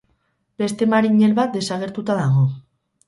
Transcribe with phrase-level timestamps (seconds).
[0.61, 2.47] Beste marinel bat desagertuta dago.